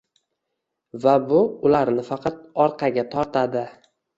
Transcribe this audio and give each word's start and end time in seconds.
va 1.03 1.13
bu 1.27 1.43
ularni 1.69 2.07
faqat 2.09 2.43
orqaga 2.67 3.07
tortadi. 3.13 3.67